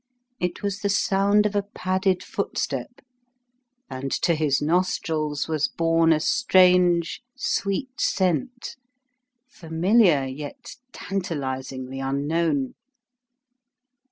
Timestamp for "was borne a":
5.47-6.19